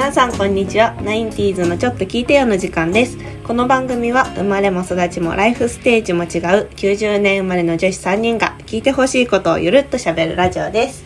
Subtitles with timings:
[0.00, 0.94] 皆さんこんにちは。
[1.02, 3.18] ナインティーズのちょっと聞いてよの時間です。
[3.46, 11.04] この番組は生まれも育ちもライフステージも違う90年生まれの女子3人が聞いてほしいことをゆるっと喋るラジオです。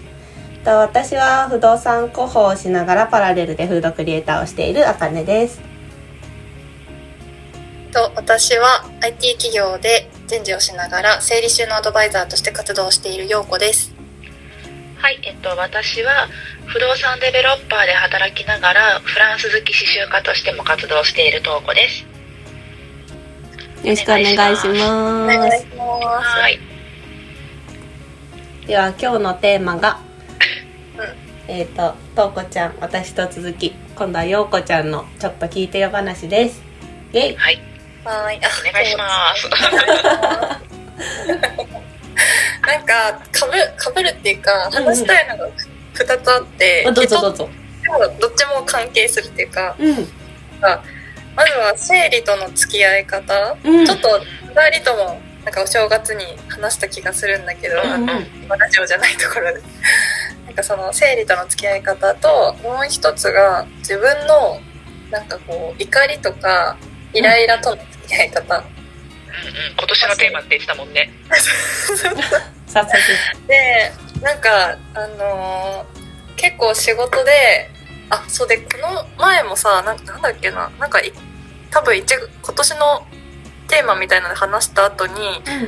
[0.64, 5.60] と私は不動産広報をしながらパラレルでフードクリエイターをしているあかねです。
[7.90, 13.93] と私は IT 企業で人事をしながら整理収納アドバイザーとして活動している陽子です。
[15.04, 16.30] はい、えっと、私は
[16.64, 22.06] 不動産デベロッパーで働きながらフランス好き刺繍家としても活動している東子です。
[23.84, 24.76] よろしくお願いしお願いします。
[25.76, 26.58] まはい、
[28.66, 30.00] では今日のテーマが、
[30.96, 36.62] うんえっ、と、とうこちゃん、私と続き、今度はようこちゃんのちょっと聞いてよ話です。
[37.12, 37.60] イェイはい、
[38.02, 38.08] す。
[38.08, 38.40] はい。
[38.42, 39.50] あお願いします。
[42.66, 45.50] なんかかぶかぶるっていうかうんうん話したいのが
[45.94, 47.44] 二つあって、あどうぞどうぞ。
[47.44, 47.50] ぞ。
[48.20, 49.94] どっちも関係するっていうか、うん。
[51.36, 54.08] まずは生理との付き合い方、うんちょっと
[54.48, 58.06] 二人ともなんかお正月に話した気がするんだけど、うんうん
[58.48, 59.60] まあラジオじゃないところで
[60.46, 64.60] なんかその生理との付き合い方ともう一つが自分の
[65.10, 66.76] なんかこう怒りとか
[67.12, 68.66] イライラとの付き合い方、うんうん、
[69.76, 71.10] 今年のテーマって言ってたもんね。
[72.66, 72.92] 早速。
[73.46, 76.04] でなんかあのー
[76.36, 77.70] 結構仕事で
[78.10, 81.12] あそうでこの前もさなんなんだっけななんかい
[81.70, 83.06] 多分一今年の
[83.68, 85.14] テーマみたいなので話した後に、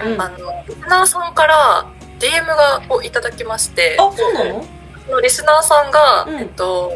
[0.02, 0.20] うんうん。
[0.20, 1.86] あ、あのリスナーさんから
[2.18, 6.92] DM がをいただきましてそうなのリスナーさんが、うんえっと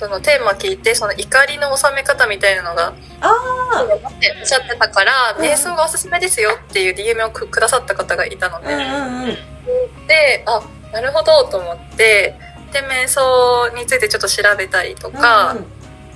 [0.00, 8.60] そのテーマ聞いてその怒りの収め方みたいなのがあっておっしゃってたから、うん瞑想がおすすめですよっていう DM をくくださった方がいたのあ。
[8.62, 10.06] で、うんうんうん。
[10.06, 12.34] であなるほどと思って
[12.72, 15.66] で瞑想についてちょっと調べたりとか、うん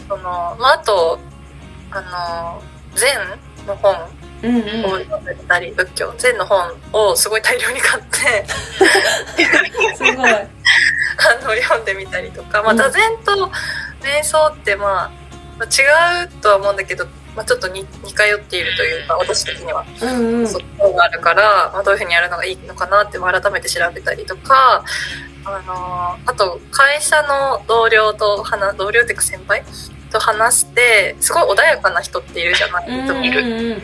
[0.08, 1.18] そのまあ、あと
[1.90, 2.62] あの
[2.96, 3.14] 禅
[3.66, 3.94] の本
[4.42, 4.84] うんうん。
[4.86, 8.46] を読んでたり、仏教禅の本をすごい大量に買って
[9.96, 10.30] すごい。
[11.18, 13.50] あの読んでみたりとか、まあ、うん座禅と
[14.00, 15.10] 瞑想って、まあ、
[15.58, 19.84] まあ違うとは思うんだけど、まあ、ちょっと似似通っているというか私的には。
[20.02, 20.48] うんうん。
[20.48, 24.84] そういうのがあるから、まあ、どういうふうにやるのがいいのかなって改めて調べたりとか、
[25.44, 29.62] あのーあと会社の同僚と話同僚っていうか先輩
[30.10, 33.82] と話してすごい穏やかな人っているじゃない、うん人もいるうんうん。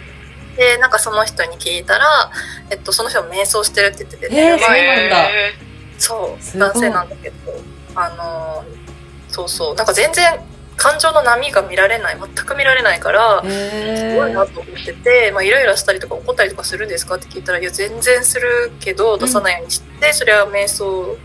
[0.57, 2.31] でなんかその人に聞いたら、
[2.71, 5.53] えっと、その人も瞑想してるって言ってて、へーそうなんだへ
[6.01, 7.37] そう男性なんだけど
[7.95, 8.81] あのー
[9.33, 9.75] そうそう。
[9.77, 10.41] なんか全然
[10.77, 21.17] 感情の波が見られない全く見られないから、へすごいなと思ってて、まあ、イライラしたりとか怒ったりとかするんですかって聞いたら、いや、全然するけど、出さないようにして、それは瞑想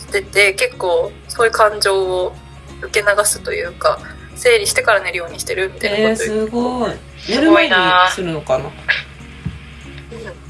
[0.00, 2.34] してて、結構、そういう感情を
[2.82, 4.00] 受け流すというか、
[4.34, 6.90] 整理してから寝るようにしてるみたいえー、なこと言ってすごい。
[7.28, 8.70] 寝する前にごいなするのかな？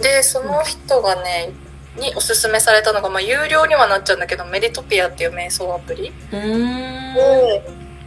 [0.00, 1.50] で、その人がね、
[1.96, 6.12] におすすめされたのが、まあ、有料にはなっちゃうんだけど、メディトピアっていう瞑想アプリ。
[6.32, 7.14] うーん。
[7.14, 7.62] で、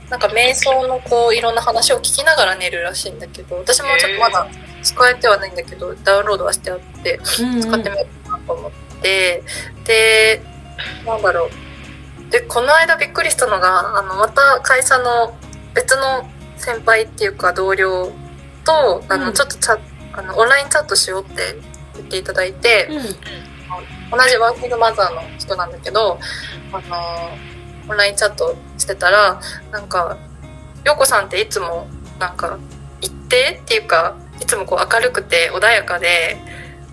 [0.09, 4.47] なんか瞑想のこう、いろんな話を聞きながら寝るらしいんだけど、私もちょっとまだ
[4.81, 9.43] 使えてはないんだけど、ダウンロードはしてあって、うんうん使ってみようかなと思って、
[9.85, 10.41] で
[11.05, 15.35] なんだろうでこの間びっくりしたのがあのまた会社の
[15.73, 18.11] 別の先輩っていうか同僚
[18.65, 19.79] とあの、うんちょっとチャ
[20.13, 21.55] あのオンラインチャットしようって
[21.95, 23.48] 言っていただいて、うん。
[24.11, 26.19] 同じワーキングマザーの人なんだけど
[26.71, 27.29] あの
[27.89, 29.39] オンラインチャットしてたら
[29.71, 30.17] なんか
[30.83, 31.87] 陽子さんっていつも
[32.19, 32.57] なんか
[33.01, 36.37] 一定っていうかいつもこう明るくて穏やかで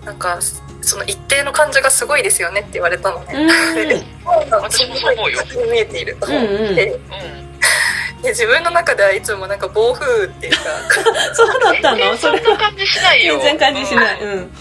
[0.05, 0.39] なんか
[0.81, 3.47] その一定の感じがすごいですよねって言われたのね。
[3.87, 4.03] で
[4.51, 5.41] 私もそう思うよ
[5.71, 8.21] 見えていると思って、うんうんうん。
[8.21, 10.59] で自分の中ではいつもなんか暴風っていうか
[11.33, 12.11] そうだったの？
[12.15, 13.33] そそんれな感じしないよ。
[13.39, 14.21] 全然感じしない。
[14.21, 14.31] うん。
[14.31, 14.51] うん。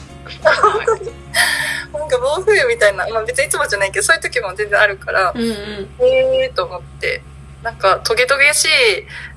[2.06, 5.48] なんか暴風みたいな、まあ、別にいつもじゃないけどそういう時も全然あるから、うんうん。
[5.48, 7.20] へえーと思って
[7.62, 8.68] なんかトゲトゲしい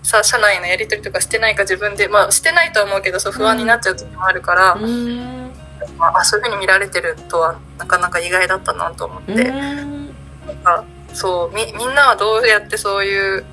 [0.03, 5.51] さ社内のやり取りとかしてないか自分でまあしてないとは思うけどそう不安になっちゃう時もあるから、うーん。
[5.97, 10.05] まあ、あそういう風に見られてるとはなかなか意外だったなと思って、うーん。
[10.45, 13.45] なんかそうみみんなはどうやってそういう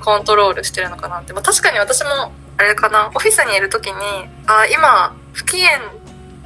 [0.00, 3.94] コントロールしてるのかなって、まあ、確かに私もあれかなオフィスにいる時に
[4.46, 5.80] あ今不機嫌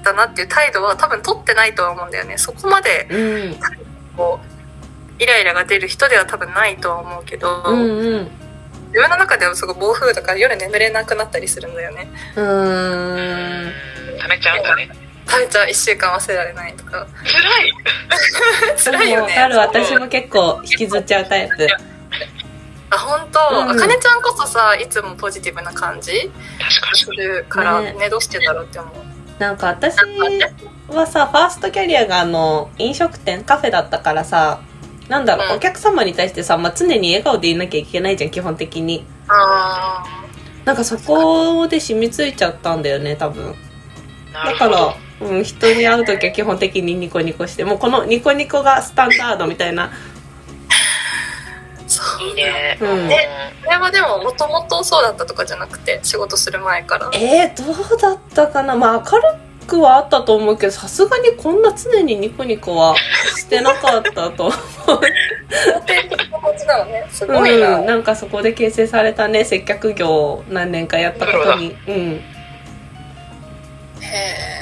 [0.02, 3.56] だなっていう態度は多分取ってないとは思うんだよねそこまでうん。
[4.16, 8.30] こうイライラが出る人では多分ないとは思うけど、うんうん。
[8.88, 13.72] 自分の中ではすごい暴風だから夜眠れなくなったりするんだよねうーん。
[14.20, 14.88] 溜めちゃうんだね。
[15.28, 17.72] 食べちゃ1週間忘れられないとか辛い。
[18.82, 19.58] 辛いよねわかる。
[19.58, 21.66] 私も結構引きずっちゃうタイプ。
[22.90, 28.94] あ本当、うんあかねちゃんこそさいつもポジティブな感じ確かするからねねどうしてだろうって思う
[29.38, 29.96] なんか私
[30.88, 34.62] はさファーストキャリアがあの飲食店カフェだったからさ
[35.08, 35.56] なんだろう、うん。
[35.56, 39.04] お客様に対してさ、まあ、常に笑顔でいなきゃいけないじゃん基本的に。
[39.28, 40.04] あ
[40.64, 43.54] なんかそこで染みついちゃったんだよね多分。
[44.32, 49.90] だから、うん、人に会う時は基本的にニコニコしてもうこのニコニコがスタンダードみたいな
[52.18, 52.78] そういいね。
[52.80, 53.10] うん。
[53.10, 53.28] え
[53.64, 57.10] これはでももともとそうだったとかじゃなくて仕事する前から。
[57.14, 58.76] えー、どうだったかな？
[58.76, 59.24] まあ明る
[59.66, 62.96] くはあったと思うけどさすがにこんな常にニコニコは
[63.36, 64.98] してなかったと肯
[65.84, 67.06] 定的な感じなのね。
[67.10, 71.76] すごいな、うん、なんかそこで形成されたね接客業を何年かやったことに。
[71.86, 71.94] うん。
[71.94, 72.22] へ
[74.00, 74.58] え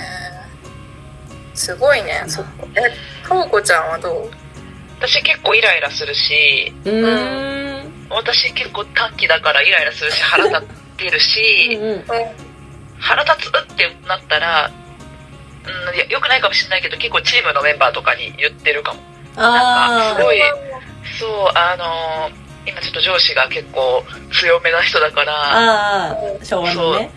[1.55, 2.25] すごいね。
[2.27, 2.51] そっか。
[2.75, 4.31] えかおこちゃんはどう？
[4.99, 7.93] 私結構イライラするし、うーん。
[8.09, 10.63] 私結構短期だからイライラするし腹立っ
[10.97, 12.05] てるし、うんうん。
[12.99, 14.71] 腹立つってなったら、
[15.91, 19.01] うん、いやよくないかもしれないけど結構チームのメンバーとかに言ってるかも。
[19.37, 20.41] あすごい
[21.19, 24.03] そうあのー今ちょっと上司が結構
[24.33, 27.11] 強めな人だからああ昭和のね。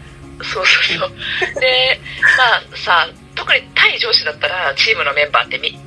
[0.44, 1.60] そうそうそう。
[1.60, 2.00] で
[2.38, 5.80] まあさ特に対上司だったらチームのメンバーってみ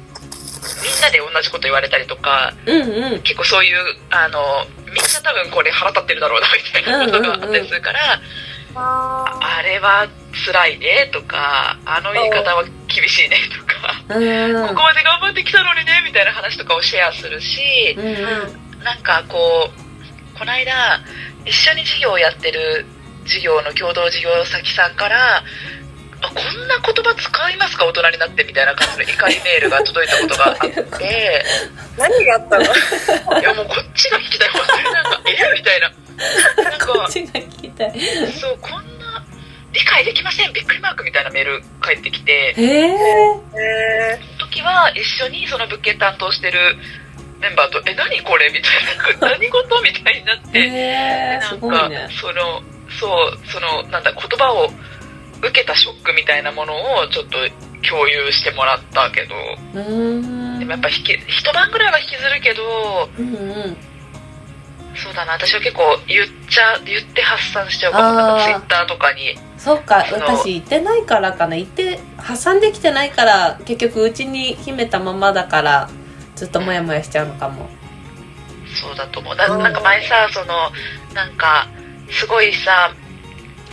[0.82, 3.22] みんなで同じこと言われたりとかうんうん。
[3.22, 3.78] 結構そういう
[4.10, 4.40] あの
[4.86, 8.20] みんな多分これ腹立ってるだろうなみたいなことがあったりするから、
[8.74, 10.06] ああれは
[10.46, 14.68] 辛いねとかあの言い方は厳しいねとか、うん。
[14.68, 19.70] ここまで頑張ってきたのにねみたいな話とかをシェアするしうんーなんかこ
[20.34, 21.00] うこの間
[21.44, 22.84] 一緒に事業をやってる
[23.24, 25.44] 事業の共同事業先さんからあ
[26.34, 27.84] こんな言葉使いますか？
[27.86, 30.58] 大人になってみたいな感じの怒りメールが届いたことがあっ
[30.98, 31.44] て。
[31.98, 32.64] 何があったの？
[33.40, 34.48] いやもうこっちが聞きたい。
[34.50, 35.92] 本当になんかえみたいな。
[36.70, 37.92] なんかこっちが聞きたい。
[38.40, 39.24] そうこんな
[39.72, 40.52] 理解できません。
[40.52, 42.32] びっくりマークみたいなメール返ってきて。
[42.32, 46.76] へえ時は一緒にその物件担当してる
[47.40, 48.72] メンバーと「え何これ?」みたい
[49.20, 52.08] な「何事?」みたいになって、へえですごなんかいね。
[52.20, 52.62] その
[53.00, 54.70] そうそのなんだ言葉を
[55.42, 57.38] 受けたショックみたいなものをちょっと
[57.88, 59.34] 共有してもらったけど。
[59.74, 60.58] うーん。
[60.60, 63.30] でもやっぱ引き一晩ぐらいは引きずるけどうんう
[63.70, 63.76] ん。
[64.94, 65.32] そうだな。
[65.32, 69.36] 私は結構言っちゃ言って発散しちゃうかもツイッターとかに。
[69.58, 70.04] そっか。
[70.12, 71.56] 私言ってないからかな。
[71.56, 75.90] 言って発散できてないから結局うちに秘めたままだから
[76.36, 77.68] ずっとモヤモヤしちゃうのかも。
[78.80, 79.34] そうだと思う。
[79.34, 80.70] ななんか前さその
[81.14, 81.66] なんか
[82.10, 82.94] すごいさ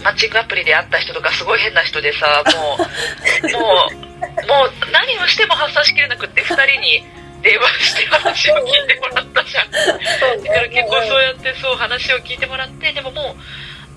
[0.03, 2.79] マッチングアプリで会った人とかすごい変な人でさもう
[3.51, 4.09] もう
[4.47, 7.05] もう何をしても発散しきれなくって2人に
[7.41, 9.71] 電話して話を聞いてもらったじゃん。
[9.71, 13.35] だから結構そううやってそう話を聞いてもらってでもも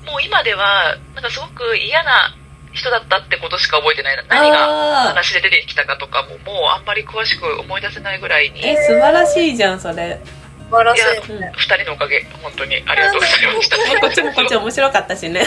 [0.04, 2.34] うもう今ではなんかすごく嫌な
[2.72, 4.24] 人だったってことしか覚えてない。
[4.28, 8.66] 何が話で出てきたかとかももうあんまり詳しく思い出せないぐらいに。
[8.66, 10.18] え素晴らしいじゃんそれ
[10.72, 11.32] 素晴らしい。
[11.34, 13.76] うんね2人のおかげ本当にありがとうございました。
[13.76, 15.46] え こっちもこっち面白かったしね。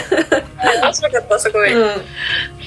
[0.82, 1.90] 面白かったすごい、うん。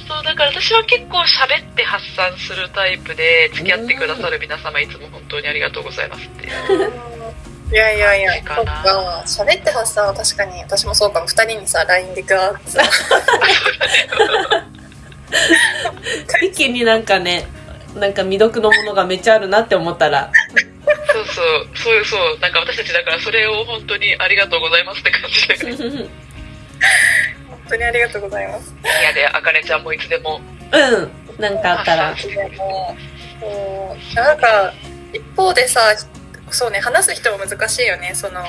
[0.07, 6.91] そうだから私は結構喋って発散するタイプで付き合ってくださる皆様いつも本当にありがとうございますっていう。
[7.71, 9.23] いやいやいやそっか。
[9.25, 11.27] 喋って発散は確かに私もそうかも。
[11.27, 12.81] 2人にさ LINE でガーってさ
[16.41, 17.47] 一気になんかね
[17.95, 20.31] なんか未読のものがめっちゃあるなって思ったら
[21.13, 21.67] そうそう。
[21.75, 22.39] そういうそう。
[22.39, 25.85] なんか私たちだからそれを本当にありがとうございますって感じで。
[25.85, 26.09] うん
[27.49, 28.73] 本当にありがとうございます。
[29.01, 30.41] 嫌であかねちゃんもいつでも。
[31.37, 32.15] なんかあったら。
[32.17, 32.31] そう。
[34.15, 34.73] なんか
[35.13, 35.81] 一方でさ
[36.51, 38.11] そうね話す人も難しいよね。
[38.15, 38.41] その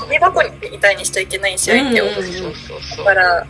[0.00, 3.04] ゴミ箱みたいにしちゃいけないし相手を、うんうんそうそうそう。
[3.06, 3.46] だから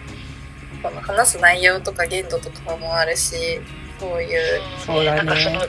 [0.82, 3.60] この話す内容とか限度とかもあるし
[3.98, 5.60] そういうそうだねなんかその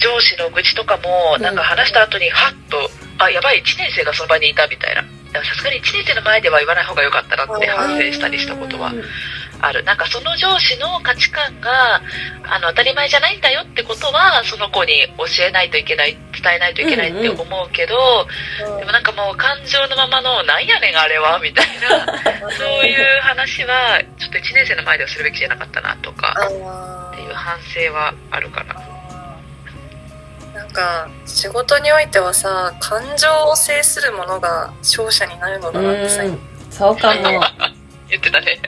[0.00, 5.04] 上司の愚痴とかもなんか話した後にハッとあやばい1年生がその場にいたみたいな。
[5.32, 8.92] さすがに1年生の前では言わない方が良かったなって反省したりしたことは
[9.60, 9.84] ある。
[9.84, 12.00] なんかその上司の価値観が
[12.42, 18.26] あの当たり前じゃないんだよってことはその子に教えないといけない伝えないといけないって思うけど、
[18.78, 28.79] でもなんかもう感情のままの「なんやねんあれは」みたいな そういう話はちょっと1年生の前ではするべきじゃなかったなとかあっていう反省はあるかな。
[30.70, 36.34] なんか仕事においてはさ感情を制するものが勝者になるのだなって最近。
[36.36, 37.42] うんそうかも。
[38.08, 38.60] 言ってたね。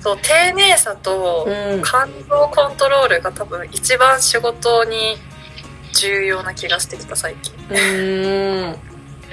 [0.00, 1.82] そう丁寧さとうん。
[1.82, 5.18] 感情コントロールが多分一番仕事に
[5.92, 7.52] 重要な気がしてきた最近。
[7.68, 8.80] うーん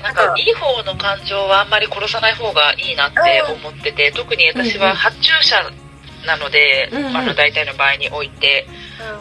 [0.02, 5.72] なんかいい方の感情はあんまり殺さない方がいいなって思ってて特に私は発注者
[6.26, 7.18] なので、うんうん。
[7.18, 8.68] あの大体の場合において。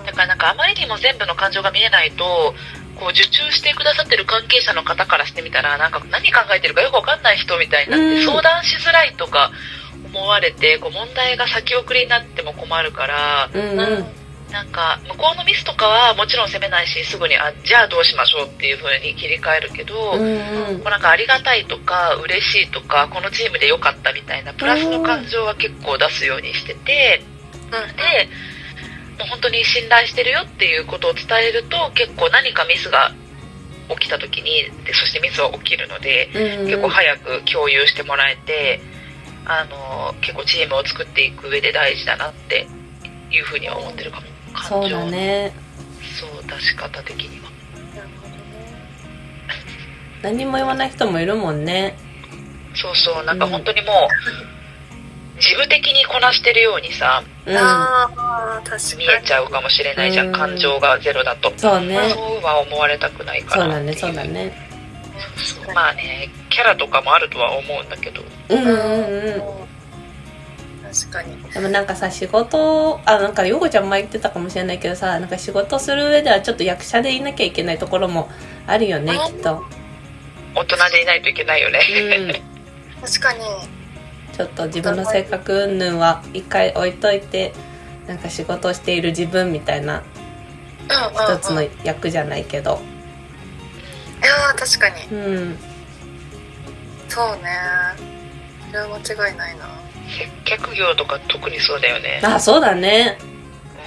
[0.06, 2.54] だからなんかあまりにも全部の感情が見えないと
[2.94, 8.24] こう受注してくださってる関係者の方からしてみたらなんか何考えてるかよくわかんない人みたいになって、うん。
[8.24, 9.50] 相談しづらいとか
[10.12, 14.06] 思われてこう問題が先送りになっても困るからうんうん。
[14.52, 20.78] なんか向こうのミスとかはもちろん責めないしすぐにあじゃあどうしましょうっていう風に切り替えるけど、うんうん。
[20.78, 27.22] こうなんかありがたいとか嬉しいとかこのチームで良かったみたいなプラスの感情は結構出すようにしてて
[27.96, 28.28] で
[29.18, 33.12] もう本当に信頼してるよっていうことを伝えると結構何かミスが
[33.88, 38.80] 起きた時にでそしてミスは起きるのでうん結構早く共有してもらえて
[39.46, 42.66] あの結構チームを作っていく上で大事だなって
[43.30, 44.26] いうふうには思ってるかも。
[44.62, 45.52] そうだね。
[46.18, 47.50] そう出し方的には。
[47.94, 48.36] なるほどね。
[50.22, 51.96] 何も言わない人もいるもんね。
[52.74, 54.53] そうそうなんか本当にもう
[55.44, 57.56] 事務的にこなしてるようにさうん。
[57.58, 58.08] あ
[58.64, 58.96] かに。
[58.96, 60.30] 見えちゃうかもしれないじゃうん。
[60.30, 61.52] ん感情がゼロだと。
[61.58, 62.08] そうね。
[62.14, 63.64] そうは思われたくないから。
[63.64, 64.56] そうだねそうだね。
[65.74, 68.22] まあねキャラとかもあるとは思うんだけど。
[68.48, 69.42] うんうんうん。
[70.90, 71.42] 確かに。
[71.52, 78.30] でもなんかさ仕事あなんかヨコちゃん前言ってたかもしれないけどさなんか仕事する上ではちょっと役者でいなきゃいけないところも
[78.66, 79.62] あるよねあきっと。
[80.54, 81.80] 大人でいないといけないよね、
[82.96, 83.02] うん。
[83.02, 83.40] 確かに
[84.36, 87.52] ちょっと自分の性格云々は一回置いといて
[88.06, 90.02] なんか仕事をしている自分みたいな
[90.86, 92.80] 一つのい役じゃないけど。
[94.24, 95.16] やー確かに。
[95.16, 95.58] うん。
[97.08, 97.50] そうね。
[98.66, 99.68] それは間違いないな。
[100.18, 102.20] 接客業とか特にそうだよね。
[102.22, 103.18] あそうだね。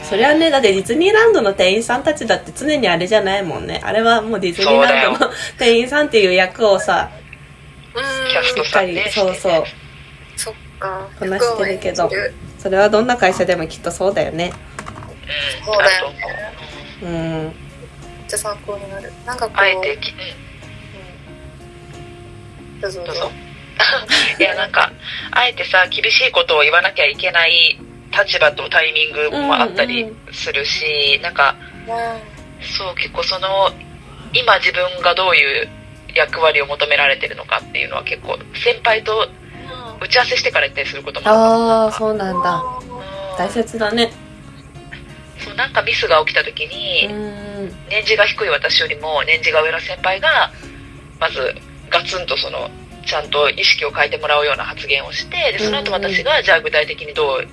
[0.04, 3.82] そりゃねだってディズニーランドの店員さんたちだって常にあれじゃないもんね。
[3.84, 7.10] あれはもうディズニーランドの 店員さんっていう役をさ
[7.94, 8.04] うん。
[8.32, 9.64] キャストしっかりそうそう
[10.38, 11.10] そっか。
[11.20, 12.10] こなしてるけど。
[12.58, 14.54] それはどんな会社でもきっとそうだよね。
[14.72, 14.78] うん
[15.66, 16.18] そうだよね。
[17.02, 17.12] ううん。
[17.12, 17.54] めっ
[18.28, 19.12] ちゃ参考になる。
[19.26, 19.60] なんかこう。
[19.60, 20.14] あえてき、
[22.74, 22.82] うん。
[22.82, 23.02] どうぞ。
[23.02, 23.32] うん、どうぞ。
[24.40, 24.92] いやなんか
[25.32, 27.80] あえてさ厳しいことを言わなきゃいけない
[28.12, 31.56] 立場とタイミングもあったりするし、なんか
[31.88, 31.92] う
[32.64, 33.72] そう結構その
[34.34, 35.70] 今自分がどういう
[36.16, 39.30] 役割を求められてるのかっていうのは結構先輩とん
[40.00, 42.56] 打ち合わせしてから言ったりすることもああそうなんだ。
[42.56, 42.88] うん
[43.38, 44.12] 大切だね。
[45.46, 47.72] そうなんかミスが起きた時うに、ん。
[47.90, 50.52] 年次が低い私よりも年次が上の先輩が
[51.20, 51.56] まず
[51.90, 52.70] ガツンとその
[53.06, 57.48] ちゃんと意識を変えてもらうような発言をしてでその後私がじゃあ具体的にどう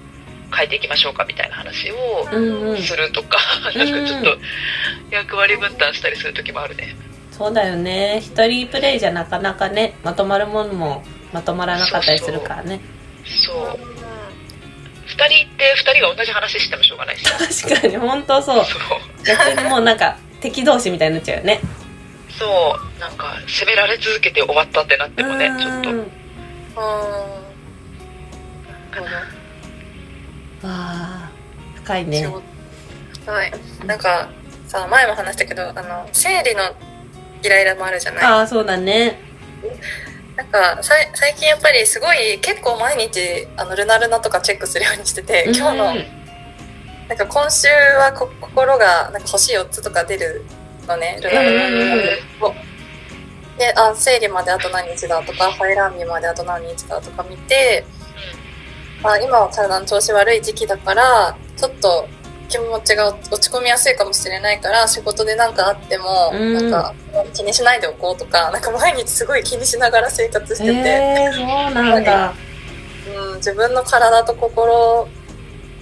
[0.56, 2.78] 変えていきましょうかみたいな話をうんうん。
[2.82, 3.38] するとか、
[3.76, 4.36] なんかちょっと
[5.10, 6.96] 役割分担したりする時もあるね。
[7.30, 8.20] そうだよね。
[8.22, 11.04] 一人プレイじゃなかなかねまとまるものも
[11.34, 12.80] まとまらなかったりするからね。
[13.44, 13.56] そう。
[13.66, 13.78] 2人っ
[15.56, 17.24] て2人が同じ話してもしょうがないし。
[17.64, 18.64] 確かに本当そう。
[18.64, 18.78] そう
[19.26, 21.60] 逆にもうなんか敵同士みたいになっちゃうよね。
[22.38, 22.46] そ
[22.96, 23.00] う。
[23.00, 25.90] なんか責められ続けて終わったってなってもねちょっと。
[25.90, 25.98] うん。
[25.98, 26.04] うん。
[26.04, 26.08] わ
[30.62, 31.30] あ
[31.82, 32.26] 深いね。
[33.26, 33.52] はい。
[33.86, 34.28] なんか
[34.68, 36.62] さ前も話したけどあの生理の
[37.42, 38.24] イライラもあるじゃない？
[38.24, 39.18] ああそうだね
[40.36, 46.04] なんかさい最近やっぱりすごい結構毎日あのルナルナとかチェックするようにしてて今日のうん
[47.08, 50.44] なんか今週はこ心がなんか星4つとか出る
[50.88, 51.66] のねルナルナ
[52.46, 57.84] えであ生理まであと何日だとか排卵日まであと何日だとか見て
[59.02, 62.08] あ今は体の調子悪い時期だからちょっと
[62.54, 66.54] 気持ちが落ち込みやすいかもしれないから仕事で何かあっても、うん。
[66.54, 66.94] なんか
[67.32, 72.34] 気にしないでおこうとかなんか毎日すごい気にしながら生活してて、えー、そうなんだ。
[73.32, 75.08] うん、自分の体と心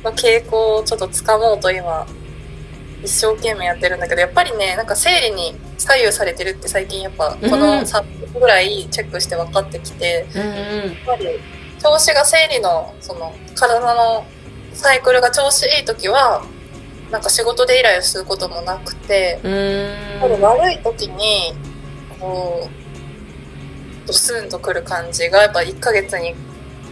[0.03, 2.07] の傾向をちょっとつかもうと今
[3.03, 7.51] 一生懸命やってるんだけどやっぱりねなんか生理に左右されてるって最近やっぱこうん。
[7.51, 10.49] の3分ぐらいチェックして分かってきて、うんうん。
[10.49, 11.27] やっぱり
[11.83, 14.25] 調子が生理のその体の
[14.73, 16.43] サイクルが調子いい時は
[17.13, 21.53] なんか仕事でイライラすることもなくて、悪い時に
[22.19, 22.71] こ
[24.05, 26.35] うドスンとくる感じがやっぱ1ヶ月に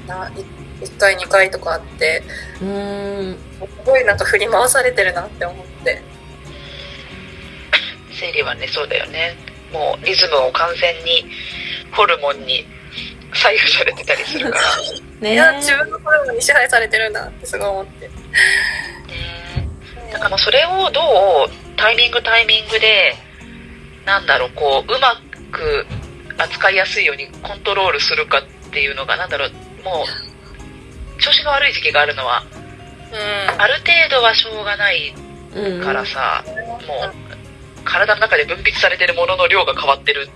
[0.07, 0.31] な
[0.81, 2.23] 1回2回とかあって
[2.61, 3.35] うーん。
[3.35, 3.41] す
[3.85, 6.03] ごいなんか振り回されてるなって思って。
[8.13, 9.37] 生理はねそうだよね。
[9.73, 11.25] もうリズムを完全に
[11.93, 12.67] ホルモンに
[13.33, 14.65] 左右されてたりするから。
[15.21, 15.33] ね。
[15.33, 18.11] いや自分のホルモンに支配されてるんだってすごい思って。
[20.13, 23.15] だからそれをどうタイミングタイミングで
[24.05, 25.15] なんだろうこううま
[25.53, 25.87] く
[26.39, 29.51] 扱いやすいようにコントロールするかっていうのがなんだろう
[29.85, 30.05] も
[31.19, 32.43] う調子が悪い時期があるのは
[33.13, 33.61] うん。
[33.61, 35.15] ある程度はしょうがない
[35.55, 37.13] うんからさ、もう
[37.85, 40.29] 体の中で分泌されてるものの量が変わってる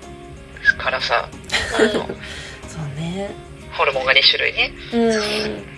[0.76, 1.28] からさ
[1.70, 1.88] そう
[2.96, 3.30] ね。
[3.72, 4.72] ホルモンが2種類ね。
[4.92, 5.73] うん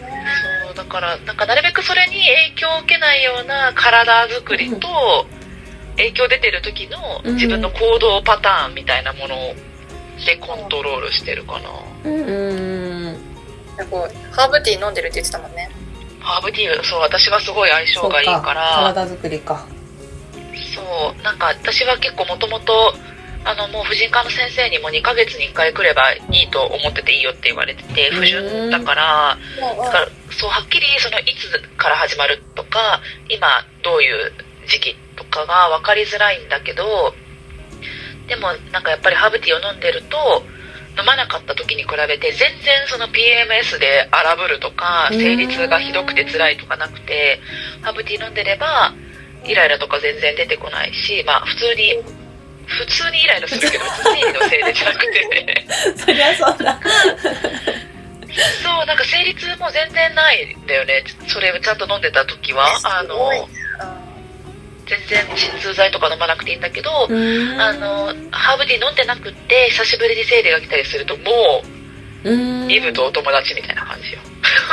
[0.76, 5.26] だからなんかなるべくそれに影響を受けないような体作りと
[5.97, 7.35] 影響出てる時のうん。
[7.35, 9.37] 自分の行動パターンみたいなもの
[10.25, 11.71] でコントロールしてるかな。
[12.04, 13.14] うん
[13.76, 15.71] でこうハーブティー飲んでるって言ってたもんね。
[16.21, 18.92] ハーブティーそう私はすごい相性がいいから。
[18.95, 19.66] 体作りか。
[20.75, 22.95] そうなんか私は結構もともと
[23.47, 33.47] あのもう婦人科の先生にも2ヶ月に1回来ればいいと思ってていいよって言われてて不純だからだからそうはっきりそのいつから始まるとか今
[33.85, 34.33] どういう
[34.67, 37.15] 時期とかが分かりづらいんだけど
[38.26, 40.43] でもなんかやっぱりハーブティーを飲んでると
[40.99, 45.19] 飲まなかった時に比べて全然その PMS で荒ぶるとかうん。
[45.21, 47.38] 生理痛がひどくて辛いとかなくて
[47.83, 48.93] ハーブティー飲んでれば
[49.45, 52.03] イライラとか全然出てこないしまあ普通に
[52.66, 55.66] 普通にイライラするけど生理のせいでじゃなくて。
[55.96, 56.80] そりゃそうだ。
[58.62, 61.04] そうなんか生理痛も全然ないんだよね。
[61.26, 62.78] それちゃんと飲んでた時は。
[62.85, 63.49] あの
[64.87, 67.61] 全然鎮痛剤とか飲まなくていいんだけど、うん。
[67.61, 71.62] あのハーブティー飲んでなくって久しぶりに生理が来たりするとも
[72.25, 74.18] うイブとお友達みたいな感じよ。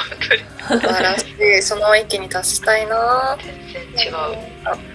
[0.09, 0.41] 本当に
[0.81, 1.25] 素晴らし
[1.59, 1.61] い。
[1.61, 3.37] その域に達したいな。
[3.41, 4.92] 全然違う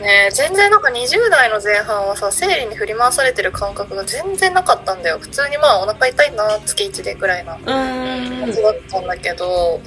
[0.00, 5.18] ねえ全然なんか20代の前半はさ生理に振り回されてる感覚が全然なかったんだよ。
[5.18, 7.54] 普通にまあお腹痛いな月1でぐらいな。
[7.54, 7.64] うん。
[7.64, 9.80] 感じだったんだけど、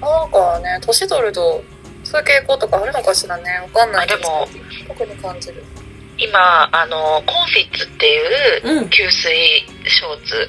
[0.00, 1.62] なんかね年取ると
[2.04, 3.60] そういう傾向とかあるのかしらね。
[3.74, 4.46] わかんないけどあ
[4.88, 5.62] 特に感じる。
[6.18, 8.84] 今あのコンフィッツっていううん。
[8.86, 9.32] 吸水
[9.86, 10.48] ショーツ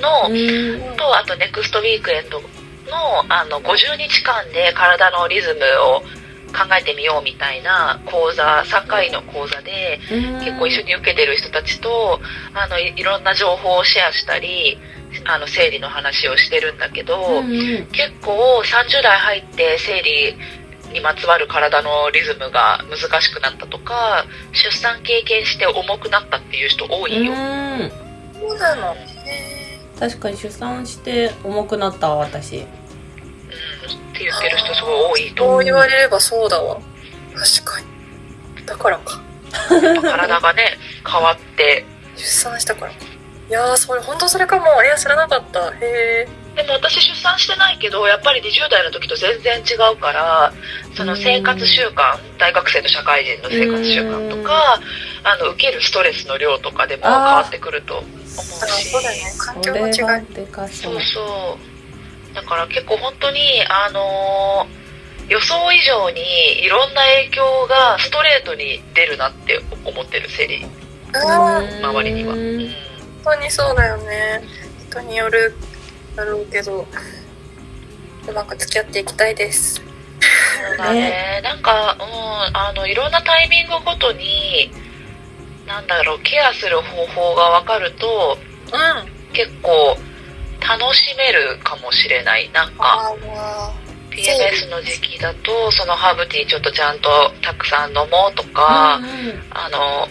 [0.00, 0.96] の、うん。
[0.96, 2.46] とあとネクストウィークエンドの
[3.28, 5.60] あの50日間で体のリズム
[5.94, 6.02] を
[6.58, 10.00] 考えてみようみたいな講座3回の講座で
[10.42, 12.18] 結構一緒に受けてる人たちと
[12.54, 14.78] あのいいろんな情報をシェアしたり
[15.24, 17.48] あの生理の話をしてるんだけど、うん
[17.92, 20.36] 結構30代入って生理
[20.92, 27.92] にまつわる体のリズムが難しくなったとか出産経験して重くなったっていう人多いよ、うん。
[28.34, 32.58] そうなのへ確かに出産して重くなったわ私。
[32.58, 32.66] うん、
[34.18, 36.80] って言ってる人すごい多いえとそう言われればそうだわ。
[37.36, 38.66] 確かに。
[38.66, 39.20] だからか。
[40.02, 40.76] 体がね
[41.06, 41.84] 変わって。
[42.16, 42.98] 出産したからか。
[43.48, 44.82] いやーそれ本当それかも。
[44.82, 45.70] いや知らなかった。
[45.76, 50.52] へえでも私出産してないけどやっぱり20代の時と全然違うから
[50.96, 54.80] その生活習慣大学生と社会人の生活習慣とか
[55.22, 59.32] あの受けるストレスの量とかでも変わってくると思うあしそうだよね。
[59.38, 60.26] 環そ境の違い
[60.72, 61.67] そうそう
[62.40, 64.78] だから結構本当にあのー
[65.28, 70.64] 予想以上にいろんな影響がストレートに出るなって思ってる生理
[71.12, 71.84] ああうん。
[71.84, 72.34] 周りには、
[73.24, 74.42] 本当にそうだよね。
[74.88, 75.54] 人による
[76.16, 76.86] だろうけど。
[78.26, 79.76] うまく付き合っていきたいです。
[79.76, 79.82] そ
[80.74, 81.40] うだね。
[81.42, 84.70] なんか、うん、あのいろんなタイミングごとに
[85.66, 88.38] なんだろうケアする方法が分かると
[88.72, 89.32] うん。
[89.32, 89.96] 結構
[90.60, 92.50] 楽しめるかもしれない。
[92.52, 93.72] なんかあ
[94.10, 97.08] PMS の時期だとそのハーブティーちょっとちゃんと
[97.42, 100.08] たくさん飲もうとか、うんあの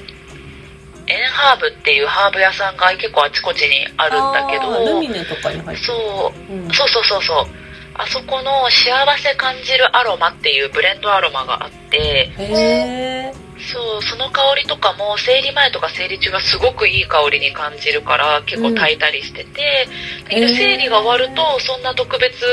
[1.09, 5.77] エンハーブっていうハーブ屋さんが結構あちこちにあるんだけあールどミネとかに入ってる。
[5.77, 6.69] そううん。
[6.71, 7.45] そうそうそうそう。
[7.93, 19.87] あそこの幸せ感じるアロマっていうブレンドアロマがあってへえそうその香りとかも生理前とか生理中はすごくいい香りに感じるから結構炊いたりしてて、
[20.23, 22.45] だけどへー生理が終わるとそんな特別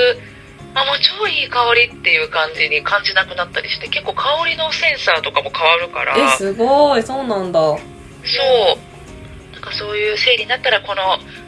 [0.74, 6.16] あもう超いい香りっていう感じに感じなくなったりして結構香りのセンサーとかも変わるから。
[6.16, 7.60] えすごいそうなんだ。
[7.60, 9.52] そう。
[9.52, 11.02] なんかそういう生理になったらこの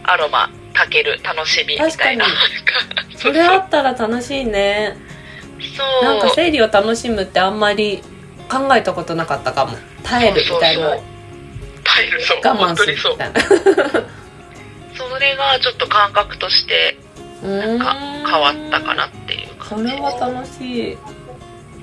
[0.04, 2.24] アロマ炊ける楽しみみたいな。
[2.24, 4.96] 確 それあったら楽しいね。
[5.76, 6.04] そう。
[6.04, 8.02] なんか生理を楽しむってあんまり
[8.48, 9.76] 考えたことなかったかも。
[10.02, 10.88] 耐えるみたいな。
[10.88, 11.82] そうそうそう。
[11.84, 12.38] 耐えるそう。
[12.44, 14.06] 我慢す本当にそうるみたいな。
[14.96, 16.96] それがちょっと感覚として
[17.42, 19.92] なんか変わったかなっていうそ感じ。
[19.92, 20.90] れは楽しい。
[20.92, 20.96] や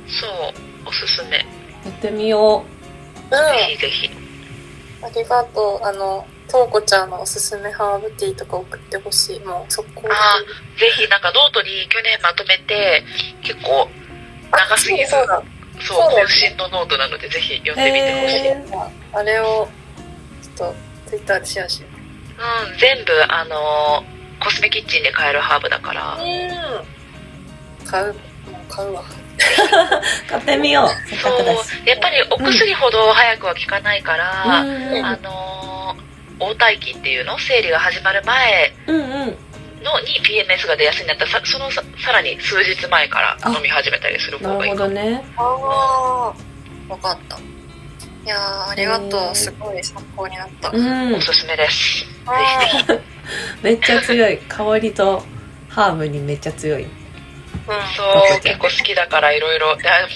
[0.08, 0.54] そう
[0.86, 1.38] おすすめ。
[1.38, 3.28] ってみよう。
[3.28, 3.38] んぜ
[3.69, 4.10] ひぜひ。
[5.04, 5.86] ありがとう。
[5.86, 9.39] あのとうこちゃんのおすすめハーブティーとか送ってほしい。
[9.41, 10.10] もう速攻で。
[10.13, 10.39] あ
[10.80, 13.04] ぜひなんかノートに去年まとめて
[13.41, 13.89] 結構
[14.52, 15.41] 長すぎずそうだ
[15.86, 18.63] そう渾身のノートなのでぜひ読うんんでみてほしい、へ
[19.13, 19.67] あれを
[20.41, 20.76] ちょっと
[21.10, 22.72] ツイッターでシェアしよう。
[22.72, 26.15] うん、全部、あのーコスメキッチンで買えるハーブだから。
[26.15, 27.86] うん。
[27.86, 28.08] 買う。
[28.08, 28.15] もう
[28.69, 29.04] 買うわ。
[30.30, 31.15] 買ってみよう。
[31.15, 31.46] そう、
[31.88, 35.06] やっぱりお薬ほど早くは効かないから、うん。
[35.06, 37.38] あのー、応体期っていうの？
[37.39, 38.74] 生理が始まる前。
[38.88, 39.38] うんうん
[39.84, 44.89] のに PMS が出やすいんだったらさそのささらに数日前から飲み始めたりするなる方がいいかも。
[44.89, 45.24] ほどね。
[45.38, 46.93] ああ。
[46.93, 47.38] わかった。
[47.38, 47.41] い
[48.26, 49.36] やー、ありがとう。
[49.36, 50.69] すごい参考になった。
[50.69, 51.15] うん。
[51.15, 52.06] おすすめです。
[52.26, 53.02] あぜひぜ
[53.62, 54.38] めっちゃ強い。
[54.38, 55.24] 香りと
[55.69, 56.84] ハーブにめっちゃ強い。
[56.84, 56.89] ーうん。
[57.96, 58.04] そ
[58.38, 59.67] う結構好きだからいろいろ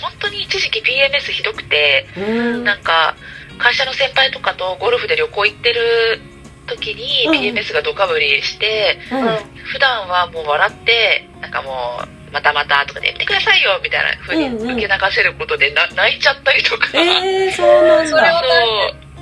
[0.02, 2.64] 本当に一時期 PMS ひどくてうん。
[2.64, 3.16] なんか
[3.58, 6.22] 会社の先輩とかとゴルフで旅行行ってる
[6.68, 7.56] 時にうん。
[7.56, 9.64] PMS がドカぶりして、うん。
[9.64, 14.78] 普段はもう笑ってなんかもうまたまたとかでやめてくださいよみたいな風にうんうん。
[14.78, 18.50] 受け流せることでな泣いちゃったりとか、えー、そうなんそれはだ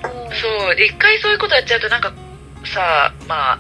[0.02, 2.12] そうそうで一回そういうことやっちゃうとなんか
[2.66, 3.60] さまあ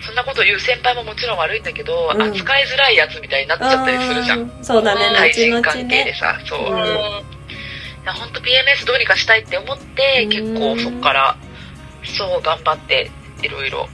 [0.00, 2.22] そんなこと言う先輩ももちろん悪いんだけど、うん。
[2.22, 4.40] 扱いづらいやつみたいになっちゃったりするじゃん。
[4.40, 4.64] うん。
[4.64, 6.76] そうだね対人関係でねさそう、うん。
[8.06, 10.30] 本当 PMS どうにかしたいって思ってうん。
[10.30, 11.36] 結構そっから
[12.04, 13.10] そう頑張って
[13.42, 13.88] いろいろ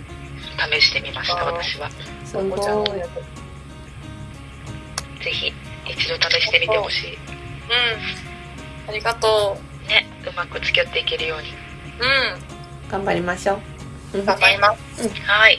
[0.72, 1.90] 試してみました私は。
[2.24, 2.60] すごい。
[5.22, 5.52] ぜひ
[5.86, 7.14] 一度試してみてほしい。
[7.14, 7.18] う。
[7.18, 7.20] ん。
[8.88, 9.56] ありがと
[9.88, 11.48] ねうまく付き合っていけるように。
[11.48, 11.54] う。
[12.90, 13.58] 頑張りましょ
[14.14, 14.18] う。
[14.18, 14.24] うん。
[14.24, 15.08] 頑張ります。
[15.26, 15.58] はい。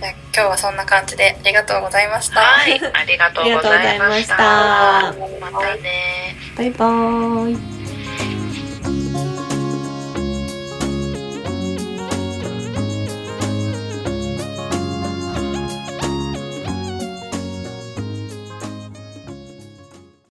[0.00, 2.40] じゃあ今日はそんな感じでありがとうございました。
[2.40, 2.80] はい。
[2.94, 4.36] ありがとうございました。
[5.08, 5.52] ありがとうございました。
[5.52, 6.36] またね。
[6.56, 7.69] バイバーイ